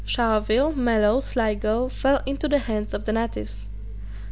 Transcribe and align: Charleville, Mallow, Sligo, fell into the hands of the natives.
Charleville, 0.03 0.71
Mallow, 0.71 1.19
Sligo, 1.19 1.87
fell 1.87 2.23
into 2.25 2.47
the 2.47 2.57
hands 2.57 2.95
of 2.95 3.05
the 3.05 3.13
natives. 3.13 3.69